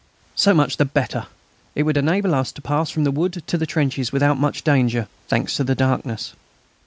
So 0.35 0.55
much 0.55 0.77
the 0.77 0.85
better! 0.85 1.27
It 1.75 1.83
would 1.83 1.95
enable 1.95 2.33
us 2.33 2.51
to 2.53 2.61
pass 2.63 2.89
from 2.89 3.03
the 3.03 3.11
wood 3.11 3.43
to 3.45 3.55
the 3.55 3.67
trenches 3.67 4.11
without 4.11 4.39
much 4.39 4.63
danger, 4.63 5.07
thanks 5.27 5.55
to 5.57 5.63
the 5.63 5.75
darkness. 5.75 6.33